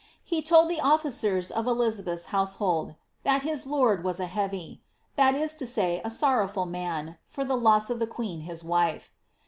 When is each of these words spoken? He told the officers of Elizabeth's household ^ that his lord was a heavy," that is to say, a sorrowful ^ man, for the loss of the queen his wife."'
He 0.23 0.41
told 0.41 0.67
the 0.67 0.79
officers 0.79 1.51
of 1.51 1.67
Elizabeth's 1.67 2.25
household 2.33 2.87
^ 2.89 2.95
that 3.21 3.43
his 3.43 3.67
lord 3.67 4.03
was 4.03 4.19
a 4.19 4.25
heavy," 4.25 4.81
that 5.15 5.35
is 5.35 5.53
to 5.57 5.67
say, 5.67 6.01
a 6.03 6.09
sorrowful 6.09 6.65
^ 6.65 6.67
man, 6.67 7.19
for 7.23 7.45
the 7.45 7.55
loss 7.55 7.91
of 7.91 7.99
the 7.99 8.07
queen 8.07 8.39
his 8.41 8.63
wife."' 8.63 9.11